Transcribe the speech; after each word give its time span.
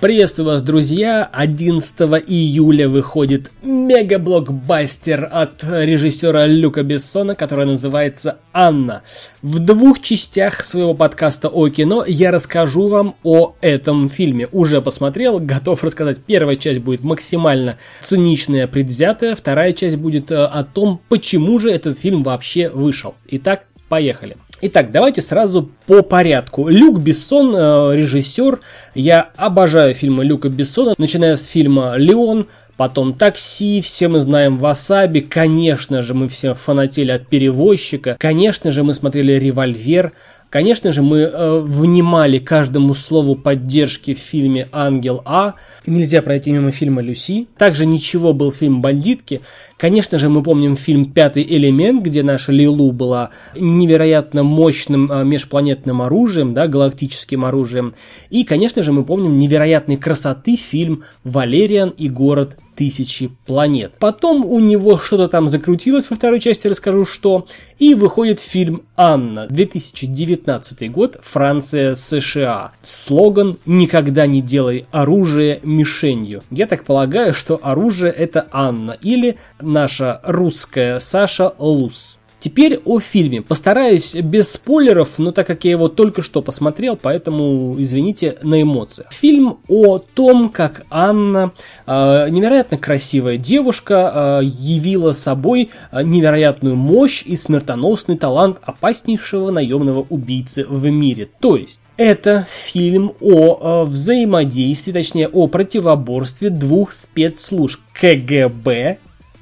Приветствую 0.00 0.46
вас, 0.46 0.62
друзья! 0.62 1.28
11 1.30 1.94
июля 2.26 2.88
выходит 2.88 3.50
мега-блокбастер 3.60 5.28
от 5.30 5.62
режиссера 5.62 6.46
Люка 6.46 6.82
Бессона, 6.82 7.34
который 7.34 7.66
называется 7.66 8.38
«Анна». 8.54 9.02
В 9.42 9.58
двух 9.58 10.00
частях 10.00 10.64
своего 10.64 10.94
подкаста 10.94 11.50
о 11.50 11.68
кино 11.68 12.02
я 12.06 12.30
расскажу 12.30 12.88
вам 12.88 13.16
о 13.24 13.56
этом 13.60 14.08
фильме. 14.08 14.48
Уже 14.52 14.80
посмотрел, 14.80 15.38
готов 15.38 15.84
рассказать. 15.84 16.24
Первая 16.24 16.56
часть 16.56 16.80
будет 16.80 17.04
максимально 17.04 17.76
циничная, 18.00 18.66
предвзятая. 18.68 19.34
Вторая 19.34 19.74
часть 19.74 19.96
будет 19.96 20.30
э, 20.30 20.44
о 20.46 20.64
том, 20.64 21.02
почему 21.10 21.58
же 21.58 21.70
этот 21.70 21.98
фильм 21.98 22.22
вообще 22.22 22.70
вышел. 22.70 23.16
Итак, 23.28 23.66
поехали. 23.90 24.38
Итак, 24.62 24.92
давайте 24.92 25.22
сразу 25.22 25.70
по 25.86 26.02
порядку. 26.02 26.68
Люк 26.68 26.98
Бессон, 26.98 27.56
э, 27.56 27.96
режиссер. 27.96 28.60
Я 28.94 29.30
обожаю 29.36 29.94
фильмы 29.94 30.22
Люка 30.22 30.50
Бессона, 30.50 30.94
начиная 30.98 31.36
с 31.36 31.46
фильма 31.46 31.94
«Леон», 31.96 32.46
потом 32.76 33.14
«Такси», 33.14 33.80
все 33.80 34.08
мы 34.08 34.20
знаем 34.20 34.58
«Васаби», 34.58 35.20
конечно 35.20 36.02
же, 36.02 36.12
мы 36.12 36.28
все 36.28 36.52
фанатели 36.52 37.10
от 37.10 37.26
«Перевозчика», 37.26 38.16
конечно 38.18 38.70
же, 38.70 38.82
мы 38.82 38.92
смотрели 38.92 39.32
«Револьвер», 39.32 40.12
Конечно 40.50 40.92
же, 40.92 41.00
мы 41.00 41.20
э, 41.20 41.60
внимали 41.60 42.40
каждому 42.40 42.92
слову 42.94 43.36
поддержки 43.36 44.14
в 44.14 44.18
фильме 44.18 44.66
«Ангел 44.72 45.22
А». 45.24 45.54
Нельзя 45.86 46.22
пройти 46.22 46.50
мимо 46.50 46.72
фильма 46.72 47.02
«Люси». 47.02 47.46
Также 47.56 47.86
«Ничего» 47.86 48.32
был 48.32 48.50
фильм 48.50 48.82
«Бандитки». 48.82 49.42
Конечно 49.80 50.18
же, 50.18 50.28
мы 50.28 50.42
помним 50.42 50.76
фильм 50.76 51.10
«Пятый 51.10 51.42
элемент», 51.42 52.02
где 52.02 52.22
наша 52.22 52.52
Лилу 52.52 52.92
была 52.92 53.30
невероятно 53.58 54.42
мощным 54.42 55.10
э, 55.10 55.24
межпланетным 55.24 56.02
оружием, 56.02 56.52
да, 56.52 56.66
галактическим 56.66 57.46
оружием. 57.46 57.94
И, 58.28 58.44
конечно 58.44 58.82
же, 58.82 58.92
мы 58.92 59.06
помним 59.06 59.38
невероятной 59.38 59.96
красоты 59.96 60.56
фильм 60.56 61.04
«Валериан 61.24 61.94
и 61.96 62.10
город 62.10 62.58
тысячи 62.80 63.30
планет. 63.44 63.92
Потом 63.98 64.42
у 64.42 64.58
него 64.58 64.96
что-то 64.96 65.28
там 65.28 65.48
закрутилось 65.48 66.08
во 66.08 66.16
второй 66.16 66.40
части, 66.40 66.66
расскажу 66.66 67.04
что. 67.04 67.46
И 67.78 67.92
выходит 67.92 68.40
фильм 68.40 68.84
«Анна», 68.96 69.46
2019 69.48 70.90
год, 70.90 71.18
Франция, 71.22 71.94
США. 71.94 72.72
Слоган 72.80 73.58
«Никогда 73.66 74.26
не 74.26 74.40
делай 74.40 74.86
оружие 74.92 75.60
мишенью». 75.62 76.42
Я 76.50 76.66
так 76.66 76.84
полагаю, 76.84 77.34
что 77.34 77.60
оружие 77.62 78.12
это 78.12 78.48
Анна 78.50 78.92
или 79.02 79.36
наша 79.72 80.20
русская 80.24 80.98
Саша 80.98 81.54
Лус. 81.58 82.18
Теперь 82.40 82.80
о 82.86 83.00
фильме. 83.00 83.42
Постараюсь 83.42 84.14
без 84.14 84.52
спойлеров, 84.52 85.18
но 85.18 85.30
так 85.30 85.46
как 85.46 85.64
я 85.64 85.72
его 85.72 85.88
только 85.88 86.22
что 86.22 86.40
посмотрел, 86.40 86.96
поэтому 86.96 87.76
извините 87.78 88.38
на 88.42 88.62
эмоциях. 88.62 89.12
Фильм 89.12 89.58
о 89.68 89.98
том, 89.98 90.48
как 90.48 90.86
Анна, 90.88 91.52
э, 91.86 92.28
невероятно 92.30 92.78
красивая 92.78 93.36
девушка, 93.36 94.40
э, 94.42 94.44
явила 94.46 95.12
собой 95.12 95.68
невероятную 95.92 96.76
мощь 96.76 97.22
и 97.26 97.36
смертоносный 97.36 98.16
талант 98.16 98.56
опаснейшего 98.62 99.50
наемного 99.50 100.06
убийцы 100.08 100.64
в 100.66 100.88
мире. 100.88 101.28
То 101.40 101.56
есть 101.56 101.82
это 101.98 102.46
фильм 102.50 103.12
о 103.20 103.82
э, 103.82 103.84
взаимодействии, 103.84 104.92
точнее 104.92 105.28
о 105.28 105.46
противоборстве 105.46 106.48
двух 106.48 106.94
спецслужб 106.94 107.80
КГБ 107.92 108.96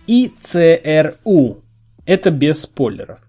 и 0.08 0.32
ЦРУ. 0.40 1.58
Это 2.04 2.32
без 2.32 2.62
спойлеров. 2.62 3.20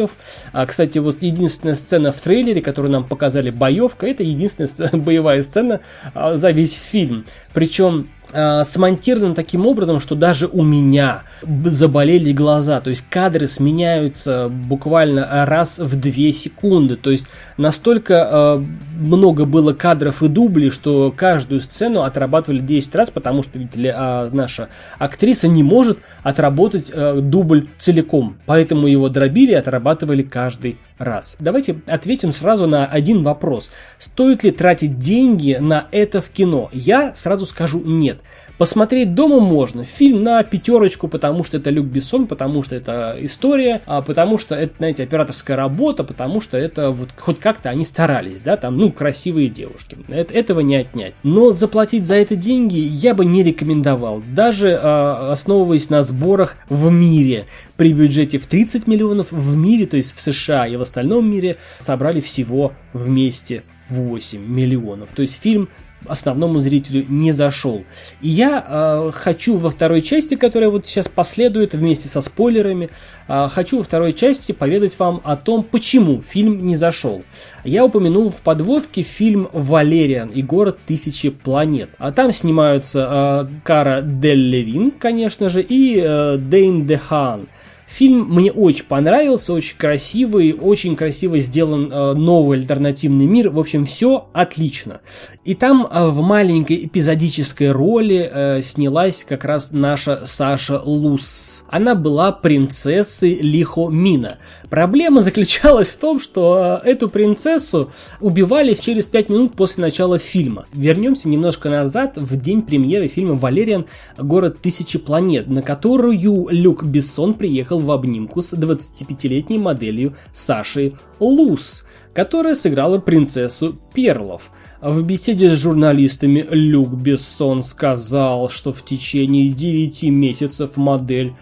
А, 0.52 0.66
кстати, 0.66 0.98
вот 0.98 1.22
единственная 1.22 1.74
сцена 1.74 2.12
в 2.12 2.20
трейлере, 2.20 2.60
которую 2.62 2.92
нам 2.92 3.04
показали, 3.04 3.50
боевка, 3.50 4.06
это 4.06 4.22
единственная 4.22 4.90
боевая 4.92 5.42
сцена 5.42 5.80
а, 6.14 6.36
за 6.36 6.50
весь 6.50 6.74
фильм. 6.74 7.26
Причем 7.52 8.08
э, 8.32 8.64
смонтирован 8.64 9.34
таким 9.34 9.66
образом, 9.66 10.00
что 10.00 10.14
даже 10.14 10.46
у 10.46 10.62
меня 10.62 11.22
заболели 11.42 12.32
глаза. 12.32 12.80
То 12.80 12.90
есть 12.90 13.04
кадры 13.08 13.46
сменяются 13.46 14.48
буквально 14.48 15.46
раз 15.46 15.78
в 15.78 15.96
2 15.96 16.32
секунды. 16.32 16.96
То 16.96 17.10
есть 17.10 17.26
настолько 17.56 18.14
э, 18.14 18.64
много 18.98 19.44
было 19.44 19.72
кадров 19.72 20.22
и 20.22 20.28
дублей, 20.28 20.70
что 20.70 21.12
каждую 21.16 21.60
сцену 21.60 22.02
отрабатывали 22.02 22.60
10 22.60 22.94
раз, 22.94 23.10
потому 23.10 23.42
что 23.42 23.58
видите 23.58 23.94
э, 23.96 24.30
наша 24.32 24.68
актриса 24.98 25.48
не 25.48 25.62
может 25.62 25.98
отработать 26.22 26.90
э, 26.92 27.20
дубль 27.20 27.68
целиком. 27.78 28.36
Поэтому 28.46 28.86
его 28.86 29.08
дробили 29.08 29.52
и 29.52 29.54
отрабатывали 29.54 30.22
каждый 30.22 30.78
раз. 30.98 31.36
Давайте 31.38 31.76
ответим 31.86 32.32
сразу 32.32 32.66
на 32.66 32.86
один 32.86 33.22
вопрос. 33.22 33.70
Стоит 33.98 34.44
ли 34.44 34.50
тратить 34.50 34.98
деньги 34.98 35.58
на 35.60 35.86
это 35.90 36.22
в 36.22 36.30
кино? 36.30 36.70
Я 36.72 37.14
сразу 37.14 37.46
скажу 37.46 37.82
нет. 37.84 38.20
Посмотреть 38.58 39.14
дома 39.14 39.40
можно. 39.40 39.84
Фильм 39.84 40.22
на 40.22 40.42
пятерочку, 40.42 41.08
потому 41.08 41.44
что 41.44 41.58
это 41.58 41.70
Люк 41.70 41.86
Бессон, 41.86 42.26
потому 42.26 42.62
что 42.62 42.74
это 42.74 43.16
история, 43.20 43.82
а 43.86 44.00
потому 44.00 44.38
что 44.38 44.54
это, 44.54 44.74
знаете, 44.78 45.02
операторская 45.02 45.56
работа, 45.56 46.04
потому 46.04 46.40
что 46.40 46.56
это 46.56 46.90
вот 46.90 47.10
хоть 47.16 47.38
как-то 47.38 47.68
они 47.68 47.84
старались, 47.84 48.40
да, 48.40 48.56
там, 48.56 48.76
ну, 48.76 48.90
красивые 48.90 49.48
девушки. 49.48 49.98
Это, 50.08 50.32
этого 50.32 50.60
не 50.60 50.76
отнять. 50.76 51.14
Но 51.22 51.52
заплатить 51.52 52.06
за 52.06 52.14
это 52.14 52.34
деньги 52.34 52.78
я 52.78 53.14
бы 53.14 53.26
не 53.26 53.42
рекомендовал. 53.42 54.22
Даже 54.34 54.70
э, 54.70 55.30
основываясь 55.32 55.90
на 55.90 56.02
сборах 56.02 56.56
в 56.70 56.90
мире. 56.90 57.46
При 57.76 57.92
бюджете 57.92 58.38
в 58.38 58.46
30 58.46 58.86
миллионов 58.86 59.32
в 59.32 59.56
мире, 59.56 59.86
то 59.86 59.98
есть 59.98 60.16
в 60.16 60.20
США 60.20 60.66
и 60.66 60.76
в 60.76 60.82
остальном 60.82 61.30
мире, 61.30 61.56
собрали 61.78 62.20
всего 62.20 62.72
вместе 62.94 63.64
8 63.90 64.40
миллионов. 64.40 65.10
То 65.14 65.22
есть 65.22 65.40
фильм 65.40 65.68
основному 66.04 66.60
зрителю 66.60 67.04
не 67.08 67.32
зашел. 67.32 67.84
И 68.20 68.28
я 68.28 68.64
э, 68.66 69.10
хочу 69.12 69.56
во 69.56 69.70
второй 69.70 70.02
части, 70.02 70.36
которая 70.36 70.70
вот 70.70 70.86
сейчас 70.86 71.08
последует 71.08 71.74
вместе 71.74 72.08
со 72.08 72.20
спойлерами, 72.20 72.90
э, 73.28 73.48
хочу 73.50 73.78
во 73.78 73.84
второй 73.84 74.12
части 74.12 74.52
поведать 74.52 74.98
вам 74.98 75.20
о 75.24 75.36
том, 75.36 75.64
почему 75.64 76.20
фильм 76.20 76.64
не 76.66 76.76
зашел. 76.76 77.22
Я 77.64 77.84
упомянул 77.84 78.30
в 78.30 78.36
подводке 78.36 79.02
фильм 79.02 79.48
«Валериан 79.52 80.28
и 80.28 80.42
город 80.42 80.78
тысячи 80.86 81.30
планет». 81.30 81.90
А 81.98 82.12
там 82.12 82.32
снимаются 82.32 83.48
э, 83.50 83.60
Кара 83.64 84.00
Дель 84.02 84.92
конечно 84.98 85.48
же, 85.48 85.62
и 85.62 86.00
э, 86.00 86.36
Дейн 86.38 86.86
Дехан. 86.86 87.48
Фильм 87.86 88.26
мне 88.34 88.50
очень 88.50 88.84
понравился, 88.84 89.52
очень 89.52 89.76
красивый, 89.78 90.52
очень 90.52 90.96
красиво 90.96 91.38
сделан 91.38 91.90
э, 91.92 92.14
новый 92.14 92.58
альтернативный 92.58 93.26
мир. 93.26 93.50
В 93.50 93.60
общем, 93.60 93.84
все 93.84 94.28
отлично. 94.32 95.00
И 95.44 95.54
там 95.54 95.86
э, 95.88 96.08
в 96.08 96.20
маленькой 96.20 96.84
эпизодической 96.86 97.70
роли 97.70 98.28
э, 98.32 98.62
снялась 98.62 99.24
как 99.26 99.44
раз 99.44 99.70
наша 99.70 100.22
Саша 100.24 100.80
Лус. 100.84 101.64
Она 101.68 101.94
была 101.94 102.32
принцессой 102.32 103.34
Лихо 103.34 103.88
Мина. 103.88 104.38
Проблема 104.68 105.22
заключалась 105.22 105.88
в 105.88 105.98
том, 105.98 106.18
что 106.18 106.80
э, 106.82 106.88
эту 106.88 107.08
принцессу 107.08 107.92
убивали 108.20 108.74
через 108.74 109.06
5 109.06 109.30
минут 109.30 109.54
после 109.54 109.82
начала 109.82 110.18
фильма. 110.18 110.66
Вернемся 110.72 111.28
немножко 111.28 111.70
назад, 111.70 112.16
в 112.16 112.36
день 112.36 112.62
премьеры 112.62 113.06
фильма 113.06 113.34
«Валериан. 113.34 113.86
Город 114.18 114.58
тысячи 114.60 114.98
планет», 114.98 115.46
на 115.46 115.62
которую 115.62 116.48
Люк 116.50 116.82
Бессон 116.82 117.34
приехал 117.34 117.75
поехал 117.76 117.80
в 117.80 117.90
обнимку 117.90 118.42
с 118.42 118.52
25-летней 118.52 119.58
моделью 119.58 120.14
Сашей 120.32 120.94
Лус, 121.20 121.84
которая 122.14 122.54
сыграла 122.54 122.98
принцессу 122.98 123.76
Перлов. 123.94 124.50
В 124.80 125.02
беседе 125.02 125.54
с 125.54 125.58
журналистами 125.58 126.46
Люк 126.50 126.88
Бессон 126.88 127.62
сказал, 127.62 128.48
что 128.48 128.72
в 128.72 128.84
течение 128.84 129.50
9 129.50 130.04
месяцев 130.04 130.76
модель 130.76 131.32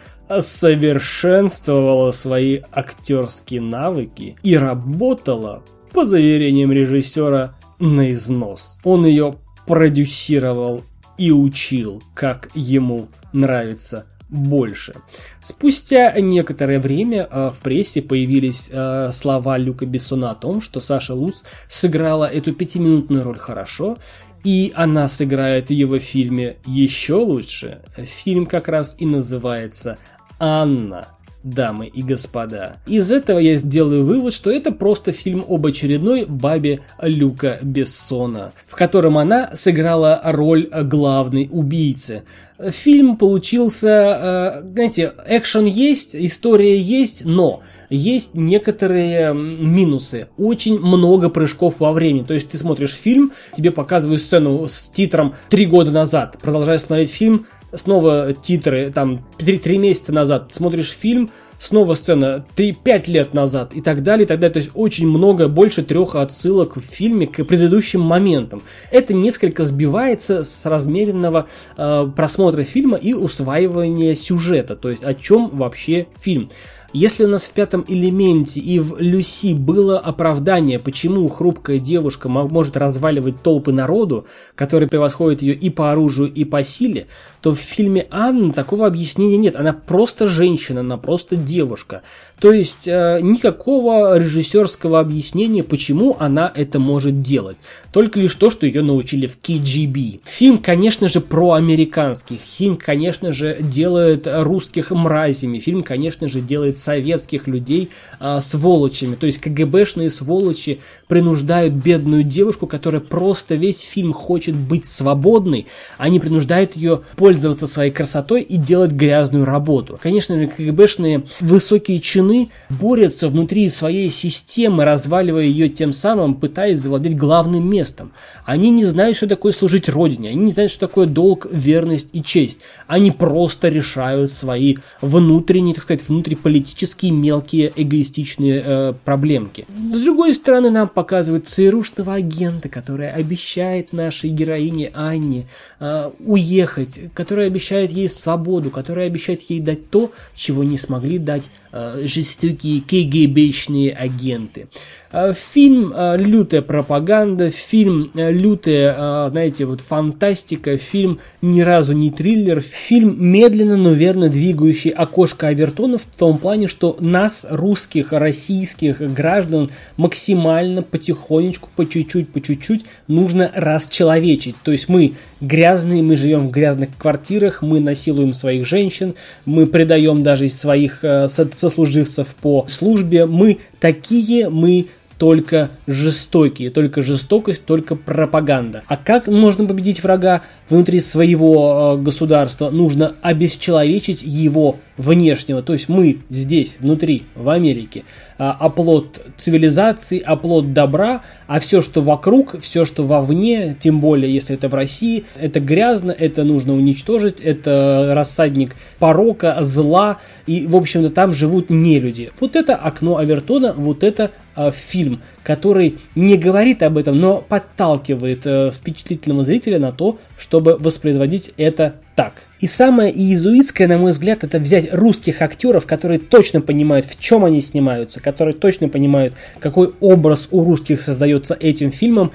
совершенствовала 0.41 2.13
свои 2.13 2.61
актерские 2.73 3.61
навыки 3.61 4.37
и 4.43 4.57
работала, 4.57 5.63
по 5.93 6.05
заверениям 6.05 6.73
режиссера, 6.73 7.55
на 7.79 8.11
износ. 8.11 8.79
Он 8.85 9.07
ее 9.07 9.35
продюсировал 9.67 10.83
и 11.19 11.31
учил, 11.31 12.03
как 12.15 12.51
ему 12.55 13.09
нравится 13.33 14.07
больше. 14.35 14.95
Спустя 15.41 16.13
некоторое 16.21 16.81
время 16.81 17.29
э, 17.31 17.51
в 17.51 17.61
прессе 17.61 18.03
появились 18.03 18.69
э, 18.71 19.11
слова 19.13 19.57
Люка 19.57 19.87
Бессона 19.87 20.31
о 20.31 20.35
том, 20.35 20.61
что 20.61 20.81
Саша 20.81 21.15
Луц 21.15 21.45
сыграла 21.69 22.25
эту 22.25 22.53
пятиминутную 22.53 23.23
роль 23.23 23.39
хорошо, 23.39 23.97
и 24.43 24.73
она 24.75 25.09
сыграет 25.09 25.69
в 25.69 25.73
его 25.73 25.99
фильме 25.99 26.57
еще 26.67 27.15
лучше. 27.15 27.81
Фильм 27.97 28.47
как 28.47 28.69
раз 28.69 28.97
и 28.99 29.07
называется 29.07 29.97
«Анна» 30.39 31.09
дамы 31.44 31.87
и 31.87 32.02
господа. 32.02 32.79
Из 32.87 33.12
этого 33.12 33.38
я 33.38 33.55
сделаю 33.55 34.05
вывод, 34.05 34.35
что 34.35 34.50
это 34.50 34.73
просто 34.73 35.12
фильм 35.12 35.44
об 35.46 35.67
очередной 35.67 36.25
бабе 36.25 36.81
Люка 37.00 37.58
Бессона, 37.62 38.52
в 38.67 38.75
котором 38.75 39.19
она 39.19 39.50
сыграла 39.55 40.20
роль 40.25 40.69
главной 40.73 41.49
убийцы. 41.52 42.25
Фильм 42.58 43.17
получился, 43.17 44.62
э, 44.62 44.69
знаете, 44.69 45.12
экшен 45.26 45.64
есть, 45.64 46.14
история 46.14 46.79
есть, 46.79 47.25
но 47.25 47.62
есть 47.90 48.35
некоторые 48.35 49.35
минусы. 49.35 50.29
Очень 50.38 50.79
много 50.79 51.31
прыжков 51.31 51.81
во 51.81 51.93
времени. 51.93 52.25
То 52.25 52.32
есть 52.32 52.49
ты 52.50 52.58
смотришь 52.58 52.94
фильм, 52.94 53.32
тебе 53.52 53.73
показывают 53.73 54.23
сцену 54.23 54.69
с 54.69 54.88
титром 54.88 55.35
«Три 55.49 55.67
года 55.67 55.90
назад», 55.90 56.38
продолжаешь 56.40 56.82
смотреть 56.82 57.11
фильм, 57.11 57.47
снова 57.76 58.32
титры, 58.32 58.91
там, 58.91 59.25
три, 59.37 59.59
три 59.59 59.79
месяца 59.79 60.12
назад 60.12 60.49
смотришь 60.53 60.91
фильм, 60.91 61.31
снова 61.59 61.94
сцена, 61.94 62.44
ты 62.56 62.73
пять 62.73 63.09
лет 63.09 63.35
назад 63.35 63.75
и 63.75 63.81
так 63.81 64.03
далее, 64.03 64.25
и 64.25 64.29
так 64.29 64.38
далее. 64.38 64.53
То 64.53 64.59
есть 64.59 64.71
очень 64.75 65.09
много, 65.09 65.49
больше 65.49 65.82
трех 65.82 66.15
отсылок 66.15 66.76
в 66.76 66.81
фильме 66.81 67.26
к 67.26 67.44
предыдущим 67.44 68.00
моментам. 68.00 68.62
Это 68.91 69.15
несколько 69.15 69.65
сбивается 69.65 70.44
с 70.44 70.67
размеренного 70.67 71.47
э, 71.76 72.09
просмотра 72.15 72.62
фильма 72.65 72.97
и 72.97 73.15
усваивания 73.15 74.15
сюжета, 74.15 74.76
то 74.76 74.91
есть 74.91 75.03
о 75.03 75.15
чем 75.15 75.49
вообще 75.49 76.06
фильм. 76.21 76.50
Если 76.94 77.25
у 77.25 77.29
нас 77.29 77.43
в 77.43 77.50
пятом 77.50 77.85
элементе 77.88 78.61
и 78.61 78.79
в 78.79 79.00
Люси 79.00 79.52
было 79.52 79.99
оправдание, 79.99 80.79
почему 80.79 81.26
хрупкая 81.26 81.79
девушка 81.79 82.29
может 82.29 82.76
разваливать 82.76 83.43
толпы 83.43 83.73
народу, 83.73 84.26
которые 84.55 84.88
превосходят 84.88 85.43
ее 85.43 85.55
и 85.55 85.70
по 85.70 85.91
оружию, 85.91 86.32
и 86.32 86.44
по 86.44 86.62
силе, 86.62 87.08
то 87.43 87.52
в 87.52 87.58
фильме 87.58 88.06
Анна 88.11 88.52
такого 88.52 88.87
объяснения 88.87 89.37
нет. 89.37 89.56
Она 89.56 89.73
просто 89.73 90.29
женщина, 90.29 90.81
она 90.81 90.96
просто 90.96 91.35
девушка. 91.35 92.02
То 92.38 92.52
есть 92.52 92.87
э, 92.87 93.19
никакого 93.20 94.17
режиссерского 94.17 95.00
объяснения, 95.00 95.64
почему 95.64 96.17
она 96.20 96.50
это 96.55 96.79
может 96.79 97.23
делать. 97.23 97.56
Только 97.93 98.20
лишь 98.20 98.35
то, 98.37 98.50
что 98.50 98.67
ее 98.67 98.82
научили 98.82 99.26
в 99.26 99.38
KGB. 99.43 100.20
Фильм, 100.25 100.58
конечно 100.58 101.08
же, 101.08 101.20
про 101.20 101.55
американских. 101.55 102.38
Фильм, 102.40 102.76
конечно 102.76 103.32
же, 103.32 103.58
делает 103.61 104.26
русских 104.26 104.93
мразями. 104.93 105.58
Фильм, 105.58 105.82
конечно 105.82 106.29
же, 106.29 106.40
делает 106.40 106.79
советских 106.85 107.47
людей 107.49 107.91
э, 108.21 108.41
сволочами. 108.41 109.15
То 109.15 109.27
есть 109.27 109.39
КГБшные 109.41 110.11
сволочи 110.11 110.81
принуждают 111.09 111.75
бедную 111.75 112.23
девушку, 112.23 112.67
которая 112.67 113.01
просто 113.01 113.55
весь 113.55 113.81
фильм 113.81 114.13
хочет 114.13 114.55
быть 114.55 114.85
свободной. 114.85 115.67
Они 115.99 116.21
принуждают 116.21 116.77
ее 116.77 117.01
пользоваться 117.17 117.67
своей 117.67 117.91
красотой 117.91 118.43
и 118.43 118.57
делать 118.57 118.93
грязную 118.93 119.45
работу. 119.45 119.99
Конечно 120.03 120.39
же, 120.39 120.47
КГБшные 120.47 121.25
высокие 121.41 122.01
чины 122.01 122.51
борются 122.69 123.29
внутри 123.29 123.69
своей 123.69 124.11
системы, 124.11 124.85
разваливая 124.85 125.45
ее 125.45 125.69
тем 125.69 125.93
самым, 125.93 126.35
пытаясь 126.35 126.81
завладеть 126.81 127.17
главным 127.17 127.69
местом. 127.69 128.13
Они 128.45 128.71
не 128.71 128.85
знают, 128.85 129.17
что 129.17 129.27
такое 129.27 129.53
служить 129.53 129.89
Родине, 129.89 130.31
они 130.31 130.45
не 130.45 130.53
знают, 130.53 130.71
что 130.71 130.87
такое 130.87 131.07
долг, 131.07 131.47
верность 131.51 132.09
и 132.13 132.23
честь. 132.23 132.59
Они 132.87 133.11
просто 133.11 133.69
решают 133.69 134.31
свои 134.31 134.77
внутренние, 135.01 135.75
так 135.75 135.85
сказать, 135.85 136.07
внутриполитические 136.07 136.74
мелкие 137.11 137.73
эгоистичные 137.75 138.62
э, 138.65 138.93
проблемки. 139.05 139.67
С 139.93 140.03
другой 140.03 140.35
стороны, 140.35 140.71
нам 140.71 140.88
показывают 140.88 141.49
ЦРУшного 141.49 142.15
агента, 142.15 142.69
который 142.69 143.11
обещает 143.11 143.93
нашей 143.93 144.31
героине 144.31 144.91
Анне 144.94 145.47
э, 145.81 146.11
уехать, 146.21 147.00
который 147.15 147.47
обещает 147.47 147.91
ей 147.91 148.09
свободу, 148.09 148.71
который 148.71 149.06
обещает 149.06 149.43
ей 149.43 149.61
дать 149.61 149.91
то, 149.91 150.12
чего 150.35 150.65
не 150.65 150.79
смогли 150.79 151.19
дать 151.19 151.44
Э, 151.76 152.06
жестокие 152.06 152.81
КГБшные 152.82 153.93
агенты. 153.93 154.69
Э, 155.11 155.32
фильм 155.32 155.93
э, 155.93 156.17
лютая 156.17 156.62
пропаганда, 156.62 157.50
фильм 157.50 158.12
лютая, 158.15 159.29
знаете, 159.31 159.65
вот 159.65 159.81
фантастика, 159.81 160.76
фильм 160.76 161.19
ни 161.43 161.62
разу 161.62 161.93
не 161.93 162.12
триллер, 162.12 162.61
фильм 162.61 163.17
медленно, 163.19 163.76
но 163.76 163.91
верно 163.91 164.29
двигающий 164.29 164.91
окошко 164.91 165.49
Авертона 165.49 165.99
в 165.99 166.05
том 166.17 166.38
плане, 166.38 166.63
что 166.69 166.96
нас, 167.00 167.46
русских, 167.49 168.12
российских 168.12 169.00
граждан, 169.14 169.70
максимально 169.96 170.82
потихонечку, 170.82 171.69
по 171.75 171.87
чуть-чуть, 171.87 172.28
по 172.28 172.40
чуть-чуть 172.40 172.84
нужно 173.08 173.50
расчеловечить. 173.55 174.56
То 174.62 174.72
есть 174.72 174.88
мы 174.88 175.14
грязные, 175.40 176.02
мы 176.02 176.16
живем 176.16 176.49
в 176.49 176.50
грязных 176.50 176.90
квартирах, 176.96 177.62
мы 177.62 177.81
насилуем 177.81 178.32
своих 178.32 178.66
женщин, 178.66 179.14
мы 179.44 179.66
предаем 179.66 180.22
даже 180.22 180.49
своих 180.49 181.05
сослуживцев 181.28 182.34
по 182.40 182.66
службе, 182.69 183.26
мы 183.26 183.58
такие, 183.81 184.49
мы 184.49 184.88
только 185.19 185.70
жестокие, 185.87 186.70
только 186.70 187.02
жестокость, 187.02 187.64
только 187.64 187.96
пропаганда. 187.96 188.82
А 188.88 188.96
как 188.96 189.26
можно 189.28 189.64
победить 189.64 190.02
врага 190.02 190.43
внутри 190.69 191.00
своего 191.00 191.96
э, 191.96 192.02
государства? 192.02 192.70
Нужно 192.70 193.14
обесчеловечить 193.22 194.22
его 194.22 194.76
внешнего. 194.96 195.62
То 195.62 195.73
есть 195.73 195.88
мы 195.88 196.19
здесь, 196.29 196.76
внутри, 196.79 197.25
в 197.35 197.49
Америке, 197.49 198.05
э, 198.38 198.44
оплот 198.44 199.23
цивилизации, 199.37 200.21
оплот 200.21 200.73
добра, 200.73 201.23
а 201.47 201.61
все, 201.61 201.83
что 201.83 202.00
вокруг, 202.00 202.61
все, 202.61 202.85
что 202.85 203.04
вовне, 203.04 203.76
тем 203.80 204.00
более, 204.00 204.33
если 204.33 204.54
это 204.54 204.69
в 204.69 204.75
России, 204.75 205.25
это 205.37 205.61
грязно, 205.61 206.12
это 206.12 206.45
нужно 206.45 206.75
уничтожить, 206.75 207.40
это 207.40 208.12
рассадник 208.14 208.76
порока, 208.99 209.59
зла, 209.62 210.19
и, 210.47 210.66
в 210.66 210.76
общем-то, 210.76 211.11
там 211.11 211.33
живут 211.33 211.71
не 211.71 211.99
люди. 211.99 212.30
Вот 212.40 212.57
это 212.57 212.76
окно 212.76 213.19
Авертона, 213.19 213.73
вот 213.76 214.04
это 214.04 214.30
э, 214.57 214.71
фильм, 214.71 215.23
который 215.42 215.99
не 216.14 216.37
говорит 216.37 216.83
об 216.83 216.99
этом, 216.99 217.19
но 217.19 217.45
подталкивает 217.47 218.42
э, 218.45 218.71
впечатлительного 218.71 219.45
зрителя 219.45 219.78
на 219.78 219.92
то, 219.92 220.19
чтобы 220.38 220.76
воспроизводить 220.78 221.52
это 221.57 221.97
так. 222.14 222.44
И 222.61 222.66
самое 222.66 223.12
иезуитское, 223.12 223.88
на 223.88 223.99
мой 223.99 224.12
взгляд, 224.12 224.44
это 224.44 224.59
взять 224.59 224.92
русских 224.92 225.42
актеров, 225.42 225.87
которые 225.87 226.21
точно 226.21 226.61
понимают, 226.61 227.06
в 227.06 227.18
чем 227.18 227.44
они 227.44 227.61
снимаются, 227.61 228.21
которые 228.21 228.54
точно 228.54 228.88
понимают, 228.88 229.35
какой 229.61 229.92
образ 230.00 230.49
у 230.50 230.64
русских 230.64 231.02
создается 231.02 231.56
этим 231.59 231.90
фильмом, 231.90 232.33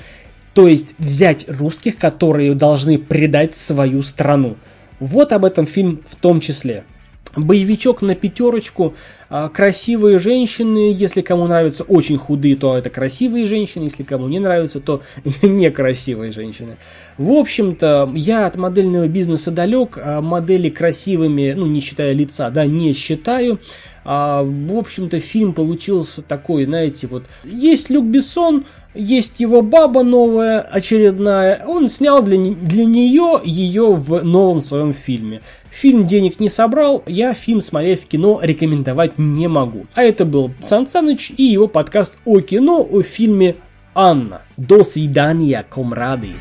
то 0.53 0.67
есть 0.67 0.95
взять 0.97 1.45
русских, 1.47 1.97
которые 1.97 2.53
должны 2.53 2.97
предать 2.97 3.55
свою 3.55 4.03
страну. 4.03 4.57
Вот 4.99 5.31
об 5.31 5.45
этом 5.45 5.65
фильм 5.65 6.01
в 6.07 6.15
том 6.15 6.41
числе. 6.41 6.83
Боевичок 7.35 8.01
на 8.01 8.15
пятерочку, 8.15 8.95
а, 9.29 9.49
красивые 9.49 10.17
женщины, 10.17 10.91
если 10.93 11.21
кому 11.21 11.45
нравятся 11.45 11.83
очень 11.83 12.17
худые, 12.17 12.55
то 12.55 12.75
это 12.75 12.89
красивые 12.89 13.45
женщины, 13.45 13.83
если 13.83 14.01
кому 14.03 14.27
не 14.27 14.39
нравятся, 14.39 14.79
то 14.79 15.01
некрасивые 15.43 16.31
женщины. 16.31 16.77
В 17.17 17.31
общем-то, 17.31 18.11
я 18.15 18.47
от 18.47 18.55
модельного 18.55 19.07
бизнеса 19.07 19.51
далек, 19.51 19.97
а 20.01 20.21
модели 20.21 20.69
красивыми, 20.69 21.53
ну 21.55 21.67
не 21.67 21.81
считая 21.81 22.13
лица, 22.13 22.49
да, 22.49 22.65
не 22.65 22.93
считаю. 22.93 23.59
А, 24.03 24.41
в 24.41 24.75
общем-то, 24.75 25.19
фильм 25.19 25.53
получился 25.53 26.23
такой, 26.23 26.65
знаете, 26.65 27.05
вот 27.05 27.25
есть 27.43 27.91
Люк 27.91 28.05
Бессон, 28.05 28.65
есть 28.93 29.39
его 29.39 29.61
баба 29.61 30.03
новая, 30.03 30.61
очередная. 30.61 31.63
Он 31.65 31.89
снял 31.89 32.21
для, 32.21 32.37
для 32.37 32.85
нее 32.85 33.39
ее 33.43 33.93
в 33.93 34.23
новом 34.23 34.61
своем 34.61 34.93
фильме. 34.93 35.41
Фильм 35.69 36.07
денег 36.07 36.39
не 36.39 36.49
собрал, 36.49 37.03
я 37.05 37.33
фильм 37.33 37.61
смотреть 37.61 38.03
в 38.03 38.07
кино 38.07 38.39
рекомендовать 38.41 39.17
не 39.17 39.47
могу. 39.47 39.85
А 39.93 40.03
это 40.03 40.25
был 40.25 40.51
Сан 40.61 40.87
Саныч 40.87 41.31
и 41.37 41.43
его 41.43 41.67
подкаст 41.67 42.17
о 42.25 42.41
кино 42.41 42.87
о 42.89 43.01
фильме 43.03 43.55
«Анна». 43.93 44.41
До 44.57 44.83
свидания, 44.83 45.65
комрады! 45.69 46.33